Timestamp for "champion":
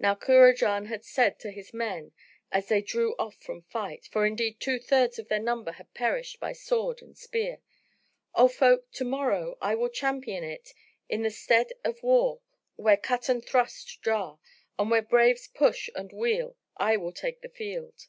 9.88-10.42